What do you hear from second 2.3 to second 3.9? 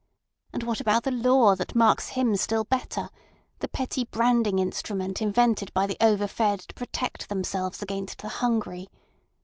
still better—the